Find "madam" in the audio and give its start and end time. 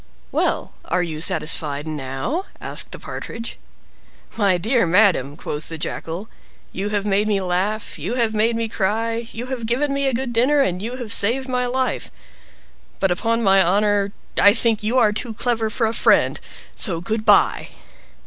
4.87-5.37